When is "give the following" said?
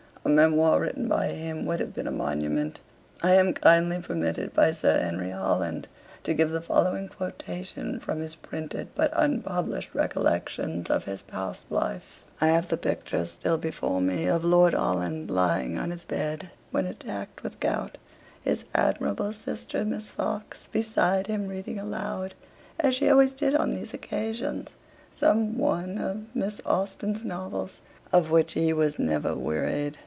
6.35-7.07